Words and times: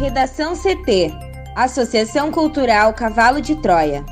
Redação 0.00 0.54
CT 0.56 1.12
Associação 1.54 2.32
Cultural 2.32 2.94
Cavalo 2.94 3.38
de 3.38 3.54
Troia. 3.56 4.02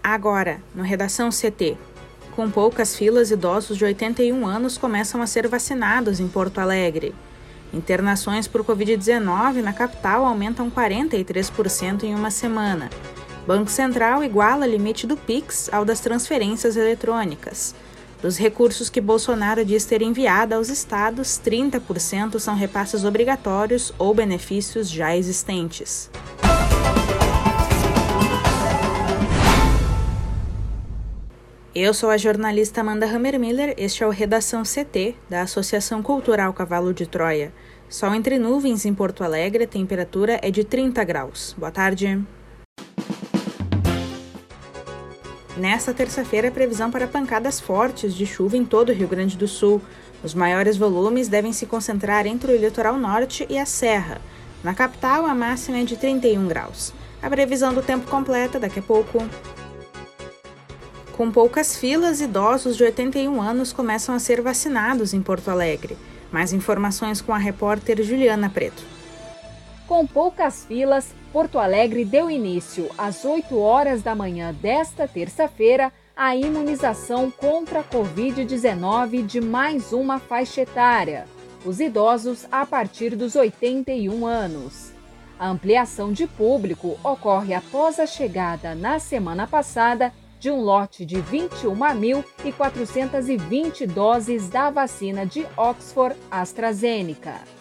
Agora, 0.00 0.62
no 0.72 0.84
Redação 0.84 1.30
CT. 1.30 1.76
Com 2.36 2.48
poucas 2.48 2.94
filas, 2.94 3.32
idosos 3.32 3.76
de 3.76 3.84
81 3.84 4.46
anos 4.46 4.78
começam 4.78 5.20
a 5.20 5.26
ser 5.26 5.48
vacinados 5.48 6.20
em 6.20 6.28
Porto 6.28 6.58
Alegre. 6.58 7.12
Internações 7.74 8.46
por 8.46 8.64
Covid-19 8.64 9.60
na 9.60 9.72
capital 9.72 10.24
aumentam 10.24 10.70
43% 10.70 12.04
em 12.04 12.14
uma 12.14 12.30
semana. 12.30 12.88
Banco 13.50 13.68
Central 13.68 14.22
iguala 14.22 14.64
limite 14.64 15.08
do 15.08 15.16
PIX 15.16 15.68
ao 15.72 15.84
das 15.84 15.98
transferências 15.98 16.76
eletrônicas. 16.76 17.74
Dos 18.22 18.38
recursos 18.38 18.88
que 18.88 19.00
Bolsonaro 19.00 19.64
diz 19.64 19.84
ter 19.84 20.02
enviado 20.02 20.54
aos 20.54 20.68
estados, 20.68 21.40
30% 21.44 22.38
são 22.38 22.54
repasses 22.54 23.04
obrigatórios 23.04 23.92
ou 23.98 24.14
benefícios 24.14 24.88
já 24.88 25.16
existentes. 25.16 26.08
Eu 31.74 31.92
sou 31.92 32.10
a 32.10 32.16
jornalista 32.16 32.82
Amanda 32.82 33.06
Hammermiller, 33.06 33.74
este 33.76 34.04
é 34.04 34.06
o 34.06 34.10
Redação 34.10 34.62
CT, 34.62 35.16
da 35.28 35.42
Associação 35.42 36.04
Cultural 36.04 36.52
Cavalo 36.52 36.94
de 36.94 37.04
Troia. 37.04 37.52
Sol 37.88 38.14
entre 38.14 38.38
nuvens 38.38 38.86
em 38.86 38.94
Porto 38.94 39.24
Alegre, 39.24 39.64
a 39.64 39.66
temperatura 39.66 40.38
é 40.40 40.52
de 40.52 40.62
30 40.62 41.02
graus. 41.02 41.52
Boa 41.58 41.72
tarde. 41.72 42.24
Nesta 45.60 45.92
terça-feira, 45.92 46.50
previsão 46.50 46.90
para 46.90 47.06
pancadas 47.06 47.60
fortes 47.60 48.14
de 48.14 48.24
chuva 48.24 48.56
em 48.56 48.64
todo 48.64 48.88
o 48.88 48.94
Rio 48.94 49.06
Grande 49.06 49.36
do 49.36 49.46
Sul. 49.46 49.82
Os 50.24 50.32
maiores 50.32 50.78
volumes 50.78 51.28
devem 51.28 51.52
se 51.52 51.66
concentrar 51.66 52.26
entre 52.26 52.50
o 52.50 52.56
litoral 52.56 52.96
norte 52.96 53.46
e 53.46 53.58
a 53.58 53.66
serra. 53.66 54.22
Na 54.64 54.72
capital, 54.72 55.26
a 55.26 55.34
máxima 55.34 55.76
é 55.76 55.84
de 55.84 55.98
31 55.98 56.48
graus. 56.48 56.94
A 57.22 57.28
previsão 57.28 57.74
do 57.74 57.82
tempo 57.82 58.10
completa 58.10 58.58
daqui 58.58 58.78
a 58.78 58.82
pouco. 58.82 59.18
Com 61.12 61.30
poucas 61.30 61.76
filas, 61.76 62.22
idosos 62.22 62.74
de 62.74 62.84
81 62.84 63.42
anos 63.42 63.70
começam 63.70 64.14
a 64.14 64.18
ser 64.18 64.40
vacinados 64.40 65.12
em 65.12 65.20
Porto 65.20 65.50
Alegre. 65.50 65.94
Mais 66.32 66.54
informações 66.54 67.20
com 67.20 67.34
a 67.34 67.38
repórter 67.38 68.02
Juliana 68.02 68.48
Preto. 68.48 68.82
Com 69.90 70.06
poucas 70.06 70.64
filas, 70.66 71.12
Porto 71.32 71.58
Alegre 71.58 72.04
deu 72.04 72.30
início 72.30 72.88
às 72.96 73.24
8 73.24 73.58
horas 73.58 74.02
da 74.02 74.14
manhã 74.14 74.54
desta 74.54 75.08
terça-feira 75.08 75.92
à 76.16 76.36
imunização 76.36 77.28
contra 77.28 77.80
a 77.80 77.84
Covid-19 77.84 79.26
de 79.26 79.40
mais 79.40 79.92
uma 79.92 80.20
faixa 80.20 80.60
etária, 80.60 81.26
os 81.64 81.80
idosos 81.80 82.46
a 82.52 82.64
partir 82.64 83.16
dos 83.16 83.34
81 83.34 84.24
anos. 84.24 84.92
A 85.36 85.48
ampliação 85.48 86.12
de 86.12 86.28
público 86.28 86.96
ocorre 87.02 87.52
após 87.52 87.98
a 87.98 88.06
chegada 88.06 88.76
na 88.76 89.00
semana 89.00 89.48
passada 89.48 90.12
de 90.38 90.52
um 90.52 90.60
lote 90.60 91.04
de 91.04 91.16
21.420 91.16 93.88
doses 93.88 94.48
da 94.48 94.70
vacina 94.70 95.26
de 95.26 95.44
Oxford 95.56 96.14
AstraZeneca. 96.30 97.59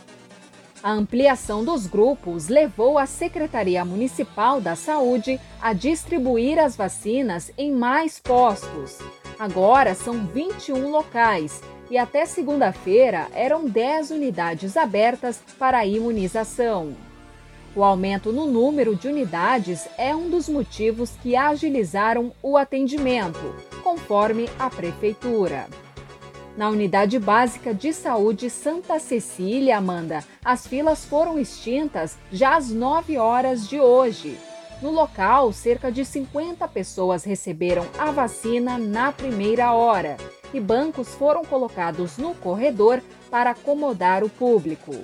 A 0.82 0.92
ampliação 0.94 1.66
dos 1.66 1.86
grupos 1.86 2.48
levou 2.48 2.98
a 2.98 3.06
Secretaria 3.06 3.84
Municipal 3.84 4.62
da 4.62 4.78
Saúde 4.78 5.38
a 5.62 5.74
distribuir 5.74 6.58
as 6.58 6.78
vacinas 6.78 7.52
em 7.58 7.70
mais 7.70 8.18
postos. 8.18 8.98
Agora 9.38 9.94
são 9.94 10.26
21 10.28 10.90
locais 10.90 11.62
e 11.92 11.98
até 11.98 12.26
segunda-feira 12.26 13.28
eram 13.34 13.68
10 13.68 14.12
unidades 14.12 14.78
abertas 14.78 15.42
para 15.58 15.80
a 15.80 15.86
imunização. 15.86 16.96
O 17.76 17.84
aumento 17.84 18.32
no 18.32 18.46
número 18.46 18.96
de 18.96 19.10
unidades 19.10 19.86
é 19.98 20.16
um 20.16 20.30
dos 20.30 20.48
motivos 20.48 21.12
que 21.22 21.36
agilizaram 21.36 22.32
o 22.42 22.56
atendimento, 22.56 23.54
conforme 23.84 24.50
a 24.58 24.70
Prefeitura. 24.70 25.68
Na 26.58 26.70
Unidade 26.70 27.18
Básica 27.20 27.74
de 27.74 27.94
Saúde 27.94 28.50
Santa 28.50 29.00
Cecília, 29.00 29.78
Amanda, 29.78 30.24
as 30.44 30.68
filas 30.68 31.06
foram 31.06 31.40
extintas 31.40 32.18
já 32.32 32.58
às 32.58 32.70
9 32.70 33.18
horas 33.18 33.68
de 33.68 33.80
hoje. 33.80 34.38
No 34.82 34.92
local, 34.92 35.52
cerca 35.54 35.92
de 35.92 36.04
50 36.04 36.68
pessoas 36.68 37.24
receberam 37.24 37.86
a 37.98 38.12
vacina 38.12 38.78
na 38.78 39.12
primeira 39.12 39.74
hora 39.74 40.18
e 40.54 40.60
bancos 40.60 41.10
foram 41.10 41.44
colocados 41.46 42.18
no 42.18 42.34
corredor 42.34 43.02
para 43.30 43.52
acomodar 43.52 44.24
o 44.24 44.30
público. 44.30 44.96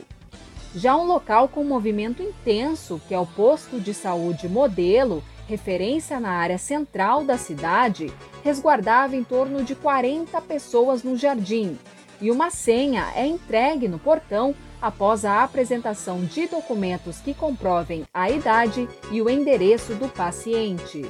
Já 0.74 0.96
um 0.98 1.06
local 1.06 1.48
com 1.48 1.64
movimento 1.64 2.22
intenso, 2.22 3.02
que 3.08 3.14
é 3.14 3.20
o 3.20 3.26
posto 3.26 3.80
de 3.80 3.94
saúde 3.94 4.50
modelo, 4.50 5.24
referência 5.48 6.20
na 6.20 6.32
área 6.32 6.58
central 6.58 7.24
da 7.24 7.38
cidade, 7.38 8.12
resguardava 8.44 9.16
em 9.16 9.24
torno 9.24 9.64
de 9.64 9.76
40 9.76 10.40
pessoas 10.42 11.04
no 11.04 11.16
jardim. 11.16 11.78
E 12.22 12.32
uma 12.32 12.50
senha 12.50 13.12
é 13.16 13.26
entregue 13.26 13.88
no 13.88 14.00
portão 14.00 14.56
após 14.82 15.26
a 15.26 15.44
apresentação 15.44 16.24
de 16.24 16.48
documentos 16.48 17.20
que 17.20 17.34
comprovem 17.34 18.06
a 18.14 18.30
idade 18.30 18.88
e 19.12 19.22
o 19.22 19.30
endereço 19.30 19.94
do 19.96 20.08
paciente. 20.08 21.06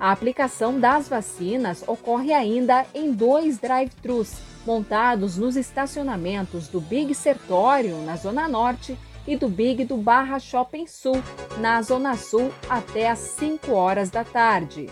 A 0.00 0.12
aplicação 0.12 0.78
das 0.78 1.08
vacinas 1.08 1.82
ocorre 1.86 2.32
ainda 2.32 2.86
em 2.94 3.12
dois 3.12 3.58
drive-thrus 3.58 4.48
montados 4.64 5.38
nos 5.38 5.56
estacionamentos 5.56 6.68
do 6.68 6.80
Big 6.80 7.14
Sertório, 7.14 7.96
na 8.02 8.16
Zona 8.16 8.46
Norte, 8.46 8.98
e 9.28 9.36
do 9.36 9.46
Big 9.46 9.84
do 9.84 9.98
Barra 9.98 10.38
Shopping 10.38 10.86
Sul, 10.86 11.22
na 11.58 11.82
Zona 11.82 12.16
Sul, 12.16 12.50
até 12.66 13.10
às 13.10 13.18
5 13.18 13.70
horas 13.72 14.08
da 14.08 14.24
tarde. 14.24 14.88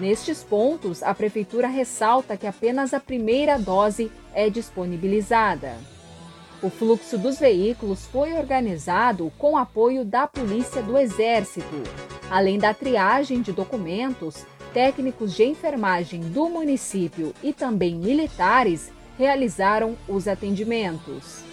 Nestes 0.00 0.42
pontos, 0.42 1.00
a 1.00 1.14
Prefeitura 1.14 1.68
ressalta 1.68 2.36
que 2.36 2.46
apenas 2.46 2.92
a 2.92 2.98
primeira 2.98 3.56
dose 3.56 4.10
é 4.34 4.50
disponibilizada. 4.50 5.76
O 6.60 6.68
fluxo 6.68 7.16
dos 7.16 7.38
veículos 7.38 8.04
foi 8.06 8.32
organizado 8.32 9.32
com 9.38 9.56
apoio 9.56 10.04
da 10.04 10.26
Polícia 10.26 10.82
do 10.82 10.98
Exército. 10.98 11.82
Além 12.28 12.58
da 12.58 12.74
triagem 12.74 13.40
de 13.40 13.52
documentos, 13.52 14.44
técnicos 14.74 15.36
de 15.36 15.44
enfermagem 15.44 16.20
do 16.20 16.48
município 16.48 17.32
e 17.44 17.52
também 17.52 17.94
militares 17.94 18.92
realizaram 19.16 19.96
os 20.08 20.26
atendimentos. 20.26 21.46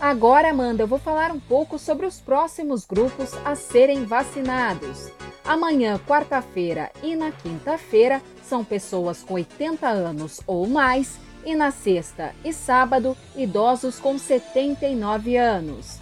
Agora, 0.00 0.50
Amanda, 0.50 0.82
eu 0.82 0.86
vou 0.86 0.98
falar 0.98 1.32
um 1.32 1.40
pouco 1.40 1.78
sobre 1.78 2.04
os 2.04 2.20
próximos 2.20 2.84
grupos 2.84 3.32
a 3.44 3.54
serem 3.54 4.04
vacinados. 4.04 5.10
Amanhã, 5.42 5.98
quarta-feira 6.06 6.90
e 7.02 7.16
na 7.16 7.32
quinta-feira 7.32 8.20
são 8.42 8.62
pessoas 8.62 9.22
com 9.22 9.34
80 9.34 9.88
anos 9.88 10.40
ou 10.46 10.66
mais, 10.66 11.18
e 11.44 11.54
na 11.54 11.70
sexta 11.70 12.34
e 12.44 12.52
sábado, 12.52 13.16
idosos 13.36 13.98
com 13.98 14.18
79 14.18 15.36
anos. 15.36 15.98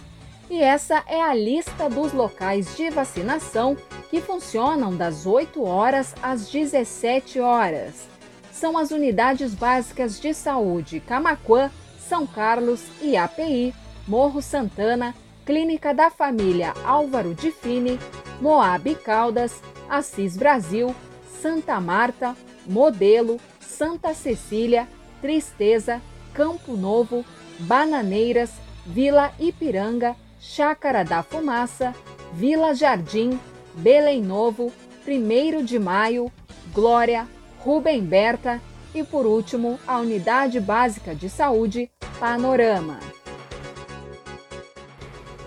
E 0.49 0.61
essa 0.61 1.03
é 1.07 1.21
a 1.21 1.33
lista 1.33 1.89
dos 1.89 2.11
locais 2.11 2.75
de 2.75 2.89
vacinação 2.89 3.77
que 4.09 4.19
funcionam 4.19 4.95
das 4.95 5.25
8 5.25 5.63
horas 5.63 6.13
às 6.21 6.49
17 6.49 7.39
horas. 7.39 8.07
São 8.51 8.77
as 8.77 8.91
unidades 8.91 9.53
básicas 9.53 10.19
de 10.19 10.33
saúde 10.33 10.99
Camaquã, 10.99 11.71
São 12.09 12.25
Carlos 12.25 12.81
e 13.01 13.15
API, 13.15 13.73
Morro 14.07 14.41
Santana, 14.41 15.15
Clínica 15.45 15.93
da 15.93 16.09
Família 16.09 16.73
Álvaro 16.85 17.33
de 17.33 17.51
Fini, 17.51 17.99
Moab 18.39 18.93
Caldas, 18.95 19.61
Assis 19.89 20.37
Brasil, 20.37 20.95
Santa 21.41 21.79
Marta, 21.79 22.35
Modelo, 22.65 23.39
Santa 23.59 24.13
Cecília, 24.13 24.87
Tristeza, 25.21 26.01
Campo 26.33 26.73
Novo, 26.75 27.25
Bananeiras, 27.59 28.51
Vila 28.85 29.31
Ipiranga, 29.39 30.15
Chácara 30.39 31.03
da 31.03 31.23
Fumaça, 31.23 31.93
Vila 32.33 32.73
Jardim, 32.73 33.39
Belém 33.75 34.21
Novo, 34.21 34.71
1 35.07 35.63
de 35.63 35.79
Maio, 35.79 36.31
Glória, 36.73 37.27
Rubem 37.59 38.01
Berta 38.01 38.61
e, 38.93 39.03
por 39.03 39.25
último, 39.25 39.79
a 39.87 39.97
Unidade 39.97 40.59
Básica 40.59 41.15
de 41.15 41.29
Saúde 41.29 41.89
Panorama. 42.19 42.99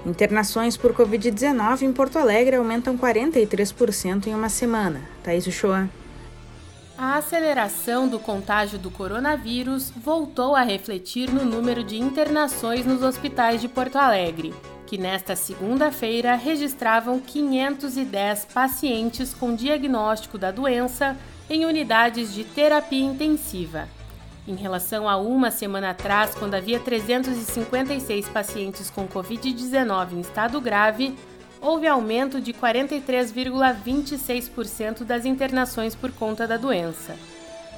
Internações 0.08 0.75
por 0.75 0.94
Covid-19 0.94 1.82
em 1.82 1.93
Porto 1.93 2.19
Alegre 2.19 2.56
aumentam 2.56 2.96
43% 2.96 4.26
em 4.26 4.34
uma 4.34 4.49
semana. 4.49 5.02
Thaís 5.22 5.46
Uchoa. 5.46 5.88
A 6.96 7.16
aceleração 7.16 8.08
do 8.08 8.19
contágio 8.19 8.78
do 8.78 8.90
coronavírus 8.90 9.93
voltou 9.94 10.56
a 10.56 10.62
refletir 10.62 11.31
no 11.31 11.44
número 11.44 11.84
de 11.84 11.99
internações 11.99 12.87
nos 12.87 13.02
hospitais 13.02 13.60
de 13.60 13.69
Porto 13.69 13.96
Alegre. 13.96 14.55
que 14.87 14.96
nesta 14.96 15.37
segunda-feira 15.37 16.34
registravam 16.34 17.20
510 17.20 18.46
pacientes 18.46 19.34
com 19.34 19.55
diagnóstico 19.55 20.38
da 20.38 20.50
doença 20.50 21.14
em 21.50 21.66
unidades 21.66 22.32
de 22.32 22.43
terapia 22.43 23.05
intensiva. 23.05 23.87
Em 24.49 24.56
relação 24.56 25.06
a 25.06 25.19
uma 25.19 25.50
semana 25.50 25.91
atrás, 25.91 26.35
quando 26.35 26.55
havia 26.55 26.81
356 26.81 28.31
pacientes 28.31 28.89
com 28.89 29.06
Covid-19 29.06 30.12
em 30.15 30.21
estado 30.21 30.59
grave, 30.59 31.15
houve 31.61 31.87
aumento 31.87 32.41
de 32.41 32.55
43,26% 32.55 35.05
das 35.05 35.27
internações 35.27 35.95
por 35.95 36.11
conta 36.12 36.47
da 36.47 36.56
doença. 36.56 37.15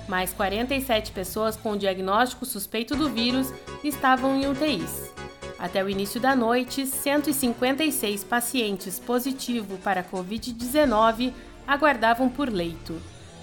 Mais 0.09 0.33
47 0.33 1.11
pessoas 1.11 1.57
com 1.57 1.77
diagnóstico 1.77 2.47
suspeito 2.47 2.95
do 2.95 3.11
vírus 3.11 3.53
estavam 3.83 4.37
em 4.37 4.47
UTIs. 4.47 5.11
Até 5.59 5.83
o 5.83 5.91
início 5.91 6.21
da 6.21 6.37
noite, 6.37 6.87
156 6.87 8.23
pacientes 8.23 9.01
positivos 9.01 9.81
para 9.81 10.05
Covid-19 10.05 11.33
aguardavam 11.67 12.29
por 12.29 12.49
leito. 12.49 12.95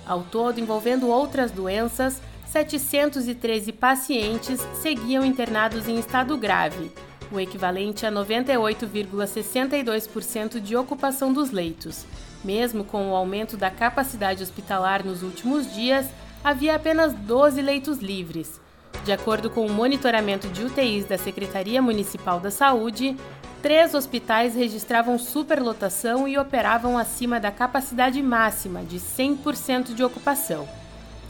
Ao 0.06 0.24
todo, 0.24 0.62
envolvendo 0.62 1.10
outras 1.10 1.52
doenças, 1.52 2.22
713 2.52 3.72
pacientes 3.74 4.60
seguiam 4.82 5.24
internados 5.26 5.88
em 5.88 6.00
estado 6.00 6.36
grave, 6.38 6.92
o 7.32 7.40
equivalente 7.40 8.06
a 8.06 8.12
98,62% 8.12 10.60
de 10.60 10.76
ocupação 10.76 11.32
dos 11.34 11.52
leitos. 11.52 12.06
Mesmo 12.44 12.84
com 12.84 13.12
o 13.12 13.16
aumento 13.16 13.56
da 13.58 13.70
capacidade 13.70 14.42
hospitalar 14.42 15.06
nos 15.06 15.22
últimos 15.24 15.72
dias, 15.74 16.08
havia 16.44 16.76
apenas 16.76 17.14
12 17.14 17.62
leitos 17.62 18.00
livres. 18.00 18.60
De 19.04 19.12
acordo 19.12 19.50
com 19.50 19.66
o 19.66 19.72
monitoramento 19.72 20.48
de 20.48 20.64
UTIs 20.64 21.04
da 21.06 21.18
Secretaria 21.18 21.82
Municipal 21.82 22.40
da 22.40 22.50
Saúde, 22.50 23.18
três 23.62 23.94
hospitais 23.94 24.56
registravam 24.56 25.20
superlotação 25.20 26.26
e 26.28 26.38
operavam 26.38 26.98
acima 26.98 27.40
da 27.40 27.52
capacidade 27.52 28.24
máxima 28.24 28.84
de 28.84 29.00
100% 29.00 29.94
de 29.94 30.04
ocupação. 30.04 30.68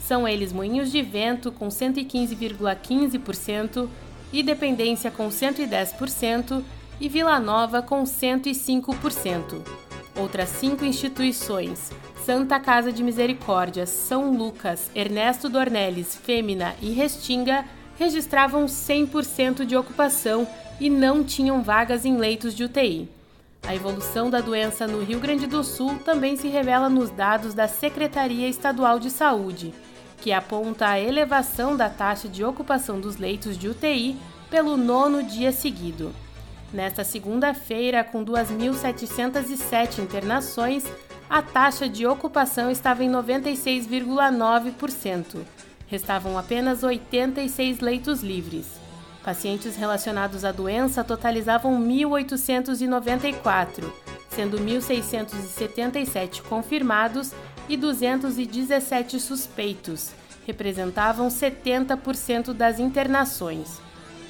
São 0.08 0.26
eles 0.26 0.52
Moinhos 0.54 0.90
de 0.90 1.02
Vento, 1.02 1.52
com 1.52 1.68
115,15%, 1.68 3.86
Independência, 4.32 5.10
com 5.10 5.28
110%, 5.28 6.64
e 6.98 7.10
Vila 7.10 7.38
Nova, 7.38 7.82
com 7.82 8.04
105%. 8.04 9.60
Outras 10.16 10.48
cinco 10.48 10.86
instituições, 10.86 11.92
Santa 12.24 12.58
Casa 12.58 12.90
de 12.90 13.02
Misericórdia, 13.02 13.84
São 13.84 14.34
Lucas, 14.34 14.90
Ernesto 14.94 15.46
Dornelles, 15.46 16.16
Fêmina 16.16 16.74
e 16.80 16.92
Restinga 16.92 17.66
registravam 17.98 18.64
100% 18.64 19.66
de 19.66 19.76
ocupação 19.76 20.48
e 20.80 20.88
não 20.88 21.22
tinham 21.22 21.62
vagas 21.62 22.06
em 22.06 22.16
leitos 22.16 22.54
de 22.54 22.64
UTI. 22.64 23.10
A 23.62 23.74
evolução 23.74 24.30
da 24.30 24.40
doença 24.40 24.86
no 24.86 25.04
Rio 25.04 25.20
Grande 25.20 25.46
do 25.46 25.62
Sul 25.62 25.98
também 25.98 26.34
se 26.34 26.48
revela 26.48 26.88
nos 26.88 27.10
dados 27.10 27.52
da 27.52 27.68
Secretaria 27.68 28.48
Estadual 28.48 28.98
de 28.98 29.10
Saúde, 29.10 29.74
que 30.20 30.32
aponta 30.32 30.88
a 30.88 31.00
elevação 31.00 31.76
da 31.76 31.88
taxa 31.88 32.28
de 32.28 32.44
ocupação 32.44 33.00
dos 33.00 33.16
leitos 33.16 33.56
de 33.56 33.68
UTI 33.68 34.16
pelo 34.50 34.76
nono 34.76 35.22
dia 35.22 35.52
seguido. 35.52 36.12
Nesta 36.72 37.04
segunda-feira, 37.04 38.02
com 38.04 38.24
2.707 38.24 40.00
internações, 40.00 40.84
a 41.30 41.40
taxa 41.42 41.88
de 41.88 42.06
ocupação 42.06 42.70
estava 42.70 43.02
em 43.04 43.10
96,9%. 43.10 45.42
Restavam 45.86 46.36
apenas 46.36 46.82
86 46.82 47.80
leitos 47.80 48.22
livres. 48.22 48.66
Pacientes 49.24 49.76
relacionados 49.76 50.44
à 50.44 50.52
doença 50.52 51.02
totalizavam 51.04 51.80
1.894, 51.82 53.90
sendo 54.30 54.58
1.677 54.58 56.42
confirmados 56.42 57.32
e 57.68 57.76
217 57.76 59.20
suspeitos. 59.20 60.10
Representavam 60.46 61.28
70% 61.28 62.52
das 62.52 62.80
internações. 62.80 63.80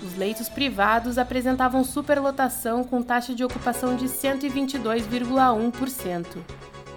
Os 0.03 0.17
leitos 0.17 0.49
privados 0.49 1.19
apresentavam 1.19 1.85
superlotação 1.85 2.83
com 2.85 3.03
taxa 3.03 3.35
de 3.35 3.45
ocupação 3.45 3.97
de 3.97 4.07
122,1%. 4.07 6.39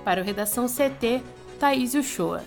Para 0.04 0.22
o 0.22 0.24
Redação 0.24 0.68
CT, 0.68 1.22
Thaís 1.60 1.94
Uchoa. 1.94 2.42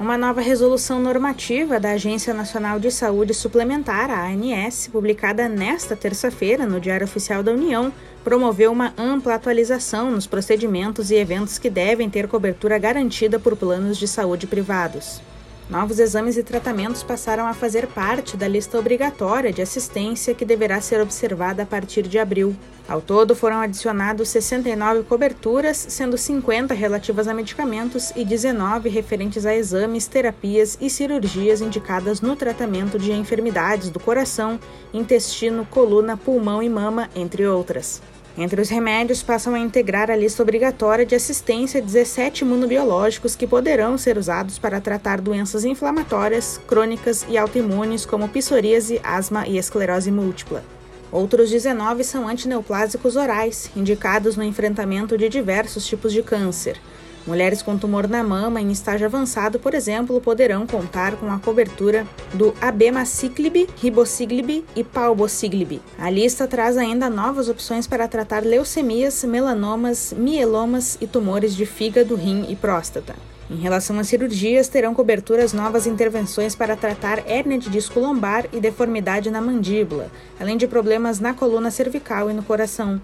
Uma 0.00 0.16
nova 0.16 0.40
resolução 0.40 1.00
normativa 1.00 1.80
da 1.80 1.90
Agência 1.90 2.32
Nacional 2.32 2.78
de 2.78 2.88
Saúde 2.88 3.34
Suplementar, 3.34 4.12
a 4.12 4.28
ANS, 4.28 4.86
publicada 4.86 5.48
nesta 5.48 5.96
terça-feira 5.96 6.64
no 6.64 6.78
Diário 6.78 7.04
Oficial 7.04 7.42
da 7.42 7.50
União, 7.50 7.92
promoveu 8.22 8.70
uma 8.70 8.94
ampla 8.96 9.34
atualização 9.34 10.08
nos 10.08 10.24
procedimentos 10.24 11.10
e 11.10 11.16
eventos 11.16 11.58
que 11.58 11.68
devem 11.68 12.08
ter 12.08 12.28
cobertura 12.28 12.78
garantida 12.78 13.40
por 13.40 13.56
planos 13.56 13.98
de 13.98 14.06
saúde 14.06 14.46
privados. 14.46 15.20
Novos 15.70 15.98
exames 15.98 16.38
e 16.38 16.42
tratamentos 16.42 17.02
passaram 17.02 17.46
a 17.46 17.52
fazer 17.52 17.86
parte 17.88 18.38
da 18.38 18.48
lista 18.48 18.78
obrigatória 18.78 19.52
de 19.52 19.60
assistência 19.60 20.34
que 20.34 20.42
deverá 20.42 20.80
ser 20.80 20.98
observada 20.98 21.62
a 21.62 21.66
partir 21.66 22.08
de 22.08 22.18
abril. 22.18 22.56
Ao 22.88 23.02
todo, 23.02 23.36
foram 23.36 23.60
adicionados 23.60 24.30
69 24.30 25.02
coberturas, 25.02 25.76
sendo 25.76 26.16
50 26.16 26.72
relativas 26.72 27.28
a 27.28 27.34
medicamentos 27.34 28.14
e 28.16 28.24
19 28.24 28.88
referentes 28.88 29.44
a 29.44 29.54
exames, 29.54 30.06
terapias 30.06 30.78
e 30.80 30.88
cirurgias 30.88 31.60
indicadas 31.60 32.22
no 32.22 32.34
tratamento 32.34 32.98
de 32.98 33.12
enfermidades 33.12 33.90
do 33.90 34.00
coração, 34.00 34.58
intestino, 34.94 35.66
coluna, 35.66 36.16
pulmão 36.16 36.62
e 36.62 36.68
mama, 36.70 37.10
entre 37.14 37.46
outras. 37.46 38.00
Entre 38.40 38.60
os 38.60 38.68
remédios, 38.68 39.20
passam 39.20 39.52
a 39.52 39.58
integrar 39.58 40.12
a 40.12 40.16
lista 40.16 40.44
obrigatória 40.44 41.04
de 41.04 41.12
assistência 41.12 41.82
17 41.82 42.44
imunobiológicos 42.44 43.34
que 43.34 43.48
poderão 43.48 43.98
ser 43.98 44.16
usados 44.16 44.60
para 44.60 44.80
tratar 44.80 45.20
doenças 45.20 45.64
inflamatórias, 45.64 46.60
crônicas 46.68 47.26
e 47.28 47.36
autoimunes, 47.36 48.06
como 48.06 48.28
psoríase, 48.28 49.00
asma 49.02 49.44
e 49.48 49.58
esclerose 49.58 50.12
múltipla. 50.12 50.62
Outros 51.10 51.50
19 51.50 52.04
são 52.04 52.28
antineoplásicos 52.28 53.16
orais, 53.16 53.72
indicados 53.74 54.36
no 54.36 54.44
enfrentamento 54.44 55.18
de 55.18 55.28
diversos 55.28 55.84
tipos 55.84 56.12
de 56.12 56.22
câncer. 56.22 56.80
Mulheres 57.26 57.60
com 57.60 57.76
tumor 57.76 58.08
na 58.08 58.22
mama 58.22 58.60
em 58.60 58.70
estágio 58.70 59.06
avançado, 59.06 59.58
por 59.58 59.74
exemplo, 59.74 60.20
poderão 60.20 60.66
contar 60.66 61.16
com 61.16 61.30
a 61.30 61.38
cobertura 61.38 62.06
do 62.32 62.54
abemaciclib, 62.60 63.68
ribociclib 63.76 64.64
e 64.74 64.84
palbociclib. 64.84 65.80
A 65.98 66.08
lista 66.08 66.46
traz 66.46 66.76
ainda 66.76 67.10
novas 67.10 67.48
opções 67.48 67.86
para 67.86 68.08
tratar 68.08 68.44
leucemias, 68.44 69.24
melanomas, 69.24 70.14
mielomas 70.16 70.96
e 71.00 71.06
tumores 71.06 71.54
de 71.54 71.66
fígado, 71.66 72.14
rim 72.14 72.46
e 72.48 72.56
próstata. 72.56 73.14
Em 73.50 73.56
relação 73.56 73.98
às 73.98 74.08
cirurgias, 74.08 74.68
terão 74.68 74.94
coberturas 74.94 75.54
novas 75.54 75.86
intervenções 75.86 76.54
para 76.54 76.76
tratar 76.76 77.22
hérnia 77.26 77.58
de 77.58 77.70
disco 77.70 77.98
lombar 77.98 78.44
e 78.52 78.60
deformidade 78.60 79.30
na 79.30 79.40
mandíbula, 79.40 80.10
além 80.38 80.58
de 80.58 80.66
problemas 80.66 81.18
na 81.18 81.32
coluna 81.32 81.70
cervical 81.70 82.30
e 82.30 82.34
no 82.34 82.42
coração. 82.42 83.00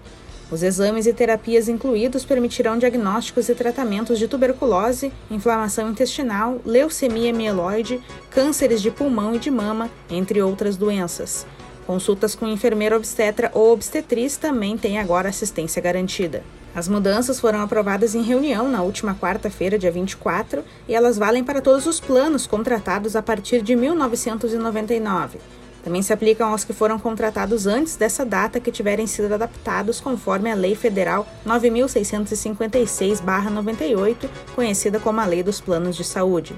Os 0.51 0.61
exames 0.61 1.07
e 1.07 1.13
terapias 1.13 1.67
incluídos 1.67 2.23
permitirão 2.23 2.77
diagnósticos 2.77 3.49
e 3.49 3.55
tratamentos 3.55 4.19
de 4.19 4.27
tuberculose, 4.27 5.11
inflamação 5.31 5.89
intestinal, 5.89 6.61
leucemia 6.63 7.33
mieloide, 7.33 7.99
cânceres 8.29 8.79
de 8.79 8.91
pulmão 8.91 9.33
e 9.33 9.39
de 9.39 9.49
mama, 9.49 9.89
entre 10.09 10.41
outras 10.43 10.77
doenças. 10.77 11.47
Consultas 11.87 12.35
com 12.35 12.47
enfermeira 12.47 12.95
obstetra 12.95 13.49
ou 13.53 13.71
obstetriz 13.71 14.37
também 14.37 14.77
têm 14.77 14.99
agora 14.99 15.29
assistência 15.29 15.81
garantida. 15.81 16.43
As 16.75 16.87
mudanças 16.87 17.39
foram 17.39 17.61
aprovadas 17.61 18.13
em 18.13 18.21
reunião 18.21 18.69
na 18.69 18.83
última 18.83 19.15
quarta-feira, 19.15 19.79
dia 19.79 19.91
24, 19.91 20.63
e 20.87 20.93
elas 20.93 21.17
valem 21.17 21.43
para 21.43 21.61
todos 21.61 21.85
os 21.87 21.99
planos 21.99 22.45
contratados 22.45 23.15
a 23.15 23.21
partir 23.21 23.61
de 23.61 23.75
1999. 23.75 25.39
Também 25.85 26.01
se 26.01 26.11
aplicam 26.11 26.49
aos 26.49 26.63
que 26.63 26.73
foram 26.73 26.97
contratados 26.97 27.67
antes 27.67 27.95
dessa 27.95 28.25
data 28.25 28.59
que 28.59 28.71
tiverem 28.71 29.05
sido 29.05 29.31
adaptados 29.31 30.01
conforme 30.01 30.51
a 30.51 30.55
Lei 30.55 30.73
Federal 30.73 31.27
9656-98, 31.45 34.27
conhecida 34.55 34.99
como 34.99 35.21
a 35.21 35.25
Lei 35.25 35.43
dos 35.43 35.61
Planos 35.61 35.95
de 35.95 36.03
Saúde. 36.03 36.55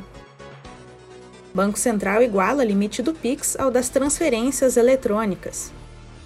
Banco 1.54 1.78
Central 1.78 2.24
iguala 2.24 2.64
limite 2.64 3.04
do 3.04 3.14
Pix 3.14 3.58
ao 3.60 3.70
das 3.70 3.90
transferências 3.90 4.78
eletrônicas. 4.78 5.74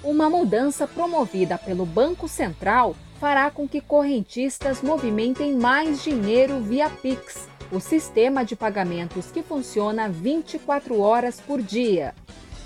Uma 0.03 0.29
mudança 0.29 0.87
promovida 0.87 1.57
pelo 1.57 1.87
Banco 1.87 2.27
Central 2.27 2.95
fará 3.19 3.49
com 3.49 3.67
que 3.67 3.81
correntistas 3.81 4.83
movimentem 4.83 5.57
mais 5.57 6.03
dinheiro 6.03 6.59
via 6.59 6.87
Pix, 6.87 7.49
o 7.71 7.79
sistema 7.79 8.45
de 8.45 8.55
pagamentos 8.55 9.31
que 9.31 9.41
funciona 9.41 10.07
24 10.07 10.99
horas 10.99 11.41
por 11.41 11.63
dia. 11.63 12.13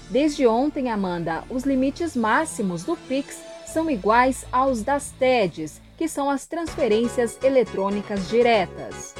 Desde 0.09 0.45
ontem, 0.45 0.89
Amanda, 0.89 1.43
os 1.49 1.63
limites 1.63 2.15
máximos 2.15 2.83
do 2.83 2.95
Pix 2.95 3.41
são 3.65 3.89
iguais 3.89 4.45
aos 4.51 4.83
das 4.83 5.11
TEDs, 5.11 5.81
que 5.97 6.07
são 6.07 6.29
as 6.29 6.45
transferências 6.45 7.37
eletrônicas 7.43 8.29
diretas. 8.29 9.15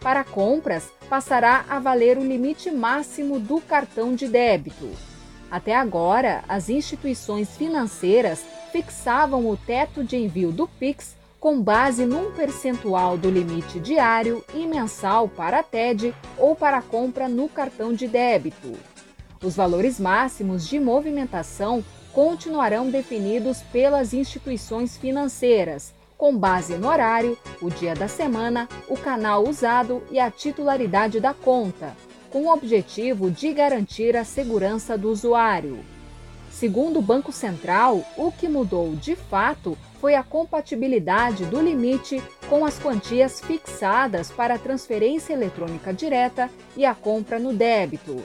Para 0.00 0.24
compras, 0.24 0.90
passará 1.08 1.64
a 1.68 1.78
valer 1.78 2.16
o 2.16 2.24
limite 2.24 2.70
máximo 2.70 3.38
do 3.38 3.60
cartão 3.60 4.14
de 4.14 4.26
débito. 4.28 4.90
Até 5.50 5.74
agora, 5.74 6.42
as 6.48 6.70
instituições 6.70 7.56
financeiras 7.56 8.42
fixavam 8.72 9.48
o 9.48 9.56
teto 9.56 10.02
de 10.02 10.16
envio 10.16 10.52
do 10.52 10.66
Pix 10.66 11.16
com 11.38 11.60
base 11.60 12.04
num 12.06 12.32
percentual 12.32 13.16
do 13.18 13.30
limite 13.30 13.80
diário 13.80 14.44
e 14.54 14.66
mensal 14.66 15.28
para 15.28 15.60
a 15.60 15.62
TED 15.62 16.14
ou 16.38 16.54
para 16.54 16.80
compra 16.80 17.28
no 17.28 17.48
cartão 17.48 17.92
de 17.92 18.06
débito. 18.06 18.89
Os 19.42 19.56
valores 19.56 19.98
máximos 19.98 20.68
de 20.68 20.78
movimentação 20.78 21.82
continuarão 22.12 22.90
definidos 22.90 23.62
pelas 23.72 24.12
instituições 24.12 24.98
financeiras, 24.98 25.94
com 26.18 26.36
base 26.36 26.76
no 26.76 26.88
horário, 26.88 27.38
o 27.62 27.70
dia 27.70 27.94
da 27.94 28.06
semana, 28.06 28.68
o 28.86 28.98
canal 28.98 29.48
usado 29.48 30.02
e 30.10 30.18
a 30.18 30.30
titularidade 30.30 31.20
da 31.20 31.32
conta, 31.32 31.96
com 32.28 32.44
o 32.44 32.52
objetivo 32.52 33.30
de 33.30 33.50
garantir 33.54 34.14
a 34.14 34.24
segurança 34.24 34.98
do 34.98 35.08
usuário. 35.08 35.78
Segundo 36.50 36.98
o 36.98 37.02
Banco 37.02 37.32
Central, 37.32 38.04
o 38.18 38.30
que 38.30 38.46
mudou 38.46 38.94
de 38.94 39.16
fato 39.16 39.78
foi 39.98 40.14
a 40.14 40.22
compatibilidade 40.22 41.46
do 41.46 41.62
limite 41.62 42.22
com 42.50 42.66
as 42.66 42.78
quantias 42.78 43.40
fixadas 43.40 44.30
para 44.30 44.56
a 44.56 44.58
transferência 44.58 45.32
eletrônica 45.32 45.94
direta 45.94 46.50
e 46.76 46.84
a 46.84 46.94
compra 46.94 47.38
no 47.38 47.54
débito. 47.54 48.22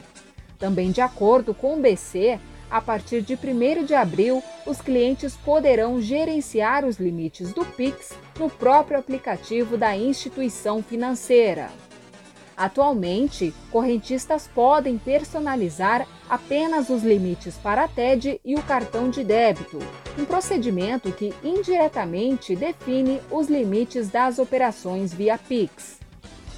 Também 0.65 0.89
de 0.89 0.99
acordo 0.99 1.53
com 1.53 1.77
o 1.77 1.79
BC, 1.79 2.39
a 2.71 2.81
partir 2.81 3.21
de 3.21 3.35
1 3.35 3.85
de 3.85 3.93
abril, 3.93 4.41
os 4.65 4.81
clientes 4.81 5.35
poderão 5.35 6.01
gerenciar 6.01 6.83
os 6.83 6.97
limites 6.97 7.53
do 7.53 7.63
Pix 7.63 8.15
no 8.39 8.49
próprio 8.49 8.97
aplicativo 8.97 9.77
da 9.77 9.95
instituição 9.95 10.81
financeira. 10.81 11.69
Atualmente, 12.57 13.53
correntistas 13.69 14.47
podem 14.47 14.97
personalizar 14.97 16.07
apenas 16.27 16.89
os 16.89 17.03
limites 17.03 17.57
para 17.57 17.83
a 17.83 17.87
TED 17.87 18.41
e 18.43 18.55
o 18.55 18.63
cartão 18.63 19.07
de 19.07 19.23
débito, 19.23 19.77
um 20.17 20.25
procedimento 20.25 21.11
que 21.11 21.31
indiretamente 21.43 22.55
define 22.55 23.21
os 23.29 23.49
limites 23.49 24.09
das 24.09 24.39
operações 24.39 25.13
via 25.13 25.37
Pix. 25.37 25.99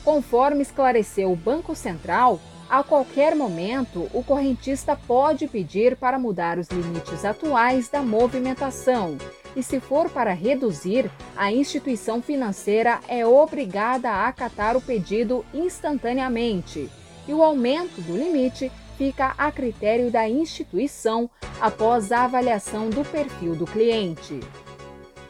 Conforme 0.05 0.61
esclareceu 0.61 1.29
o 1.29 1.35
Banco 1.35 1.75
Central, 1.75 2.39
a 2.69 2.83
qualquer 2.83 3.35
momento, 3.35 4.09
o 4.13 4.21
correntista 4.21 4.95
pode 5.07 5.47
pedir 5.47 5.95
para 5.95 6.19
mudar 6.19 6.57
os 6.57 6.67
limites 6.67 7.23
atuais 7.23 7.87
da 7.87 8.01
movimentação, 8.01 9.17
e 9.55 9.63
se 9.63 9.79
for 9.79 10.09
para 10.09 10.33
reduzir, 10.33 11.09
a 11.35 11.51
instituição 11.51 12.21
financeira 12.21 12.99
é 13.07 13.25
obrigada 13.25 14.09
a 14.09 14.27
acatar 14.27 14.75
o 14.75 14.81
pedido 14.81 15.45
instantaneamente, 15.53 16.89
e 17.27 17.33
o 17.33 17.41
aumento 17.41 18.01
do 18.01 18.17
limite 18.17 18.71
fica 18.97 19.33
a 19.37 19.51
critério 19.51 20.11
da 20.11 20.27
instituição 20.27 21.29
após 21.61 22.11
a 22.11 22.25
avaliação 22.25 22.89
do 22.89 23.05
perfil 23.05 23.55
do 23.55 23.65
cliente. 23.65 24.39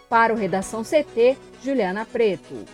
Para 0.10 0.34
o 0.34 0.38
Redação 0.38 0.84
CT, 0.84 1.38
Juliana 1.62 2.06
Preto. 2.06 2.66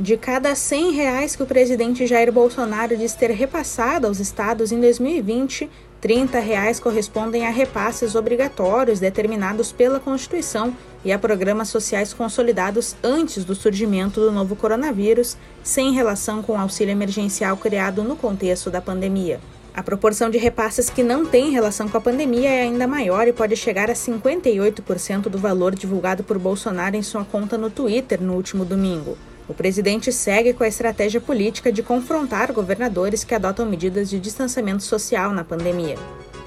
De 0.00 0.16
cada 0.16 0.54
100 0.54 0.92
reais 0.92 1.34
que 1.34 1.42
o 1.42 1.46
presidente 1.46 2.06
Jair 2.06 2.32
Bolsonaro 2.32 2.96
diz 2.96 3.14
ter 3.14 3.32
repassado 3.32 4.06
aos 4.06 4.20
estados 4.20 4.70
em 4.70 4.80
2020, 4.80 5.68
30 6.00 6.38
reais 6.38 6.78
correspondem 6.78 7.44
a 7.44 7.50
repasses 7.50 8.14
obrigatórios 8.14 9.00
determinados 9.00 9.72
pela 9.72 9.98
Constituição 9.98 10.72
e 11.04 11.10
a 11.10 11.18
programas 11.18 11.68
sociais 11.68 12.14
consolidados 12.14 12.94
antes 13.02 13.44
do 13.44 13.56
surgimento 13.56 14.20
do 14.20 14.30
novo 14.30 14.54
coronavírus, 14.54 15.36
sem 15.64 15.92
relação 15.92 16.44
com 16.44 16.52
o 16.52 16.60
auxílio 16.60 16.92
emergencial 16.92 17.56
criado 17.56 18.04
no 18.04 18.14
contexto 18.14 18.70
da 18.70 18.80
pandemia. 18.80 19.40
A 19.74 19.82
proporção 19.82 20.30
de 20.30 20.38
repasses 20.38 20.88
que 20.88 21.02
não 21.02 21.26
tem 21.26 21.50
relação 21.50 21.88
com 21.88 21.98
a 21.98 22.00
pandemia 22.00 22.48
é 22.48 22.62
ainda 22.62 22.86
maior 22.86 23.26
e 23.26 23.32
pode 23.32 23.56
chegar 23.56 23.90
a 23.90 23.94
58% 23.94 25.22
do 25.22 25.38
valor 25.38 25.74
divulgado 25.74 26.22
por 26.22 26.38
Bolsonaro 26.38 26.94
em 26.94 27.02
sua 27.02 27.24
conta 27.24 27.58
no 27.58 27.68
Twitter 27.68 28.22
no 28.22 28.34
último 28.34 28.64
domingo. 28.64 29.18
O 29.48 29.54
presidente 29.54 30.12
segue 30.12 30.52
com 30.52 30.62
a 30.62 30.68
estratégia 30.68 31.20
política 31.20 31.72
de 31.72 31.82
confrontar 31.82 32.52
governadores 32.52 33.24
que 33.24 33.34
adotam 33.34 33.64
medidas 33.64 34.10
de 34.10 34.20
distanciamento 34.20 34.82
social 34.82 35.32
na 35.32 35.42
pandemia. 35.42 35.96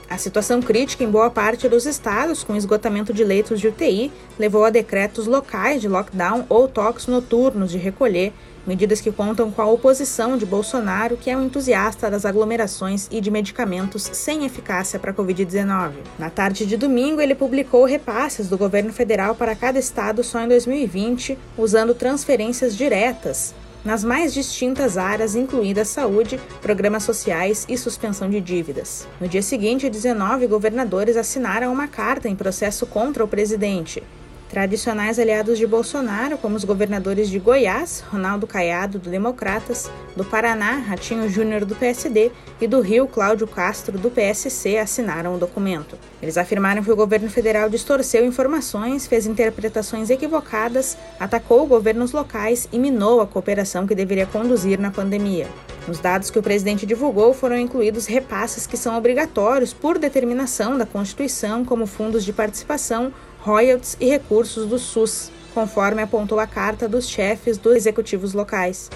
A 0.07 0.17
situação 0.17 0.61
crítica 0.61 1.03
em 1.03 1.09
boa 1.09 1.31
parte 1.31 1.67
dos 1.67 1.85
estados, 1.85 2.43
com 2.43 2.55
esgotamento 2.55 3.11
de 3.11 3.23
leitos 3.23 3.59
de 3.59 3.69
UTI, 3.69 4.11
levou 4.37 4.65
a 4.65 4.69
decretos 4.69 5.25
locais 5.25 5.81
de 5.81 5.87
lockdown 5.87 6.45
ou 6.47 6.67
toques 6.67 7.07
noturnos 7.07 7.71
de 7.71 7.77
recolher 7.77 8.33
medidas 8.65 9.01
que 9.01 9.11
contam 9.11 9.51
com 9.51 9.61
a 9.61 9.65
oposição 9.65 10.37
de 10.37 10.45
Bolsonaro, 10.45 11.17
que 11.17 11.29
é 11.29 11.37
um 11.37 11.45
entusiasta 11.45 12.09
das 12.09 12.25
aglomerações 12.25 13.07
e 13.11 13.19
de 13.19 13.31
medicamentos 13.31 14.03
sem 14.13 14.45
eficácia 14.45 14.99
para 14.99 15.11
a 15.11 15.13
Covid-19. 15.13 15.93
Na 16.17 16.29
tarde 16.29 16.65
de 16.65 16.77
domingo, 16.77 17.21
ele 17.21 17.35
publicou 17.35 17.85
repasses 17.85 18.47
do 18.47 18.57
governo 18.57 18.93
federal 18.93 19.35
para 19.35 19.55
cada 19.55 19.79
estado 19.79 20.23
só 20.23 20.41
em 20.41 20.47
2020, 20.47 21.37
usando 21.57 21.93
transferências 21.93 22.75
diretas 22.75 23.53
nas 23.83 24.03
mais 24.03 24.33
distintas 24.33 24.97
áreas, 24.97 25.35
incluindo 25.35 25.79
a 25.79 25.85
saúde, 25.85 26.39
programas 26.61 27.03
sociais 27.03 27.65
e 27.67 27.77
suspensão 27.77 28.29
de 28.29 28.39
dívidas. 28.39 29.07
No 29.19 29.27
dia 29.27 29.41
seguinte, 29.41 29.89
19 29.89 30.47
governadores 30.47 31.17
assinaram 31.17 31.73
uma 31.73 31.87
carta 31.87 32.29
em 32.29 32.35
processo 32.35 32.85
contra 32.85 33.23
o 33.23 33.27
presidente, 33.27 34.03
Tradicionais 34.51 35.17
aliados 35.17 35.57
de 35.57 35.65
Bolsonaro, 35.65 36.37
como 36.37 36.57
os 36.57 36.65
governadores 36.65 37.29
de 37.29 37.39
Goiás, 37.39 38.03
Ronaldo 38.11 38.45
Caiado, 38.45 38.99
do 38.99 39.09
Democratas, 39.09 39.89
do 40.13 40.25
Paraná, 40.25 40.73
Ratinho 40.73 41.29
Júnior, 41.29 41.63
do 41.63 41.73
PSD, 41.73 42.33
e 42.59 42.67
do 42.67 42.81
Rio, 42.81 43.07
Cláudio 43.07 43.47
Castro, 43.47 43.97
do 43.97 44.11
PSC, 44.11 44.77
assinaram 44.77 45.35
o 45.35 45.37
documento. 45.37 45.97
Eles 46.21 46.37
afirmaram 46.37 46.83
que 46.83 46.91
o 46.91 46.95
governo 46.97 47.29
federal 47.29 47.69
distorceu 47.69 48.25
informações, 48.25 49.07
fez 49.07 49.25
interpretações 49.25 50.09
equivocadas, 50.09 50.97
atacou 51.17 51.65
governos 51.65 52.11
locais 52.11 52.67
e 52.73 52.77
minou 52.77 53.21
a 53.21 53.27
cooperação 53.27 53.87
que 53.87 53.95
deveria 53.95 54.25
conduzir 54.25 54.77
na 54.77 54.91
pandemia. 54.91 55.47
Nos 55.87 55.99
dados 55.99 56.29
que 56.29 56.37
o 56.37 56.43
presidente 56.43 56.85
divulgou 56.85 57.33
foram 57.33 57.57
incluídos 57.57 58.05
repasses 58.05 58.67
que 58.67 58.75
são 58.75 58.97
obrigatórios 58.97 59.73
por 59.73 59.97
determinação 59.97 60.77
da 60.77 60.85
Constituição, 60.85 61.63
como 61.63 61.87
fundos 61.87 62.25
de 62.25 62.33
participação 62.33 63.13
royalties 63.41 63.97
e 63.99 64.05
recursos 64.07 64.67
do 64.67 64.77
SUS, 64.77 65.31
conforme 65.53 66.01
apontou 66.01 66.39
a 66.39 66.47
carta 66.47 66.87
dos 66.87 67.09
chefes 67.09 67.57
dos 67.57 67.75
executivos 67.75 68.33
locais. 68.33 68.89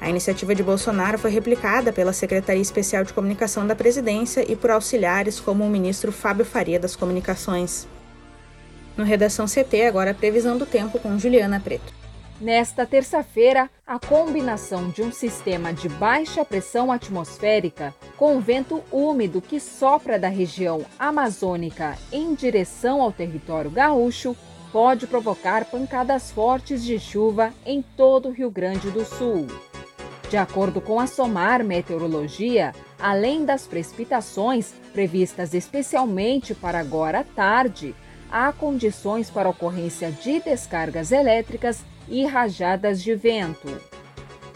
A 0.00 0.08
iniciativa 0.08 0.54
de 0.54 0.62
Bolsonaro 0.62 1.18
foi 1.18 1.30
replicada 1.30 1.92
pela 1.92 2.12
Secretaria 2.12 2.62
Especial 2.62 3.04
de 3.04 3.12
Comunicação 3.12 3.66
da 3.66 3.74
Presidência 3.76 4.50
e 4.50 4.56
por 4.56 4.70
auxiliares 4.70 5.38
como 5.38 5.64
o 5.64 5.70
ministro 5.70 6.10
Fábio 6.10 6.44
Faria 6.44 6.80
das 6.80 6.96
Comunicações. 6.96 7.86
No 8.96 9.04
Redação 9.04 9.46
CT, 9.46 9.82
agora 9.86 10.12
a 10.12 10.14
previsão 10.14 10.56
do 10.56 10.64
tempo 10.64 10.98
com 10.98 11.18
Juliana 11.18 11.60
Preto. 11.60 11.92
Nesta 12.40 12.86
terça-feira, 12.86 13.68
a 13.86 13.98
combinação 13.98 14.88
de 14.88 15.02
um 15.02 15.12
sistema 15.12 15.74
de 15.74 15.90
baixa 15.90 16.42
pressão 16.44 16.90
atmosférica 16.90 17.94
com 18.20 18.38
vento 18.38 18.84
úmido 18.92 19.40
que 19.40 19.58
sopra 19.58 20.18
da 20.18 20.28
região 20.28 20.84
amazônica 20.98 21.96
em 22.12 22.34
direção 22.34 23.00
ao 23.00 23.10
território 23.10 23.70
gaúcho 23.70 24.36
pode 24.70 25.06
provocar 25.06 25.64
pancadas 25.64 26.30
fortes 26.30 26.84
de 26.84 26.98
chuva 26.98 27.50
em 27.64 27.80
todo 27.80 28.28
o 28.28 28.30
Rio 28.30 28.50
Grande 28.50 28.90
do 28.90 29.06
Sul. 29.06 29.46
De 30.28 30.36
acordo 30.36 30.82
com 30.82 31.00
a 31.00 31.06
SOMAR 31.06 31.64
Meteorologia, 31.64 32.74
além 32.98 33.46
das 33.46 33.66
precipitações 33.66 34.74
previstas 34.92 35.54
especialmente 35.54 36.54
para 36.54 36.78
agora 36.78 37.20
à 37.20 37.24
tarde, 37.24 37.94
há 38.30 38.52
condições 38.52 39.30
para 39.30 39.48
ocorrência 39.48 40.12
de 40.12 40.40
descargas 40.40 41.10
elétricas 41.10 41.82
e 42.06 42.26
rajadas 42.26 43.02
de 43.02 43.14
vento. 43.14 43.80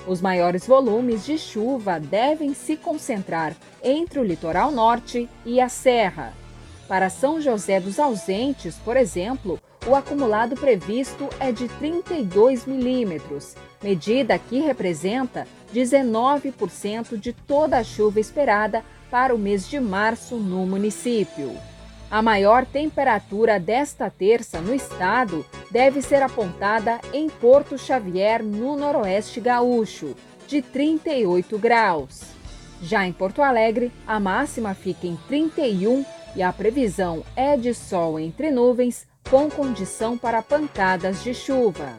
Os 0.06 0.20
maiores 0.20 0.66
volumes 0.66 1.24
de 1.24 1.38
chuva 1.38 1.98
devem 1.98 2.52
se 2.52 2.76
concentrar 2.76 3.54
entre 3.82 4.18
o 4.18 4.24
litoral 4.24 4.70
norte 4.70 5.28
e 5.46 5.60
a 5.60 5.68
serra. 5.68 6.34
Para 6.86 7.08
São 7.08 7.40
José 7.40 7.80
dos 7.80 7.98
Ausentes, 7.98 8.76
por 8.84 8.96
exemplo, 8.96 9.58
o 9.86 9.94
acumulado 9.94 10.56
previsto 10.56 11.28
é 11.40 11.50
de 11.50 11.68
32 11.68 12.66
milímetros, 12.66 13.54
medida 13.82 14.38
que 14.38 14.60
representa 14.60 15.46
19% 15.74 17.18
de 17.18 17.32
toda 17.32 17.78
a 17.78 17.84
chuva 17.84 18.20
esperada 18.20 18.84
para 19.10 19.34
o 19.34 19.38
mês 19.38 19.68
de 19.68 19.80
março 19.80 20.36
no 20.36 20.66
município. 20.66 21.56
A 22.14 22.22
maior 22.22 22.64
temperatura 22.64 23.58
desta 23.58 24.08
terça 24.08 24.60
no 24.60 24.72
estado 24.72 25.44
deve 25.68 26.00
ser 26.00 26.22
apontada 26.22 27.00
em 27.12 27.28
Porto 27.28 27.76
Xavier, 27.76 28.40
no 28.40 28.76
Noroeste 28.76 29.40
Gaúcho, 29.40 30.14
de 30.46 30.62
38 30.62 31.58
graus. 31.58 32.22
Já 32.80 33.04
em 33.04 33.12
Porto 33.12 33.42
Alegre, 33.42 33.90
a 34.06 34.20
máxima 34.20 34.74
fica 34.74 35.08
em 35.08 35.16
31 35.26 36.04
e 36.36 36.42
a 36.44 36.52
previsão 36.52 37.24
é 37.34 37.56
de 37.56 37.74
sol 37.74 38.16
entre 38.20 38.48
nuvens, 38.48 39.08
com 39.28 39.50
condição 39.50 40.16
para 40.16 40.40
pancadas 40.40 41.20
de 41.20 41.34
chuva. 41.34 41.94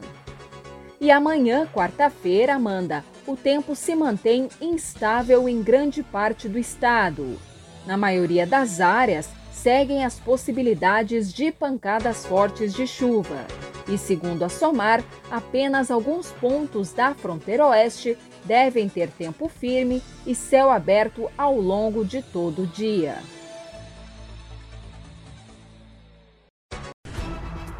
E 0.98 1.10
amanhã, 1.10 1.66
quarta-feira, 1.66 2.54
Amanda, 2.54 3.04
o 3.26 3.36
tempo 3.36 3.76
se 3.76 3.94
mantém 3.94 4.48
instável 4.62 5.46
em 5.46 5.62
grande 5.62 6.02
parte 6.02 6.48
do 6.48 6.58
estado. 6.58 7.38
Na 7.86 7.98
maioria 7.98 8.46
das 8.46 8.80
áreas, 8.80 9.28
seguem 9.66 10.04
as 10.04 10.16
possibilidades 10.20 11.32
de 11.34 11.50
pancadas 11.50 12.24
fortes 12.24 12.72
de 12.72 12.86
chuva. 12.86 13.44
E 13.88 13.98
segundo 13.98 14.44
a 14.44 14.48
SOMAR, 14.48 15.02
apenas 15.28 15.90
alguns 15.90 16.30
pontos 16.30 16.92
da 16.92 17.16
fronteira 17.16 17.66
oeste 17.66 18.16
devem 18.44 18.88
ter 18.88 19.08
tempo 19.10 19.48
firme 19.48 20.00
e 20.24 20.36
céu 20.36 20.70
aberto 20.70 21.28
ao 21.36 21.60
longo 21.60 22.04
de 22.04 22.22
todo 22.22 22.62
o 22.62 22.66
dia. 22.68 23.16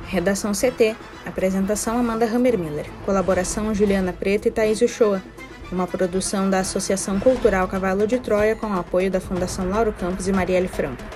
Redação 0.09 0.51
CT. 0.51 0.97
Apresentação 1.25 1.97
Amanda 1.97 2.27
Hammermiller. 2.27 2.87
Colaboração 3.05 3.73
Juliana 3.73 4.13
Preto 4.13 4.49
e 4.49 4.51
Thaís 4.51 4.81
Uchoa. 4.81 5.23
Uma 5.71 5.87
produção 5.87 6.51
da 6.51 6.59
Associação 6.59 7.21
Cultural 7.21 7.69
Cavalo 7.69 8.09
de 8.09 8.19
Troia 8.19 8.57
com 8.57 8.67
o 8.67 8.77
apoio 8.77 9.09
da 9.09 9.21
Fundação 9.21 9.69
Lauro 9.69 9.93
Campos 9.93 10.27
e 10.27 10.33
Marielle 10.33 10.67
Franco. 10.67 11.16